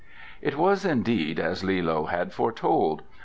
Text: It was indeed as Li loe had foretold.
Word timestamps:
It 0.41 0.57
was 0.57 0.83
indeed 0.83 1.39
as 1.39 1.63
Li 1.63 1.79
loe 1.79 2.05
had 2.05 2.33
foretold. 2.33 3.03